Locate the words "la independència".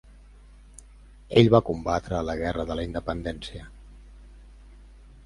2.79-3.67